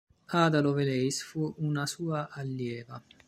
Ada 0.33 0.61
Lovelace 0.61 1.23
fu 1.23 1.53
una 1.57 1.85
sua 1.85 2.29
allieva. 2.31 2.99